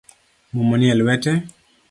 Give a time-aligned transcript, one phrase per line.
[0.53, 1.31] Muma nie lwete